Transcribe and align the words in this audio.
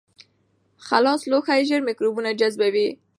خلاص 0.87 1.21
لوښي 1.31 1.61
ژر 1.69 1.81
میکروبونه 1.89 2.29
جذبوي. 2.39 2.87